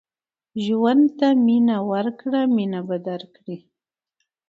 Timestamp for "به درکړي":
2.87-3.57